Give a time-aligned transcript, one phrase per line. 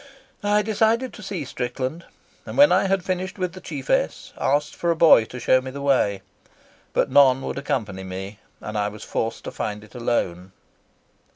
[0.41, 2.05] I decided to see Strickland,
[2.43, 5.69] and when I had finished with the chiefess asked for a boy to show me
[5.69, 6.23] the way.
[6.91, 10.53] But none would accompany me, and I was forced to find it alone."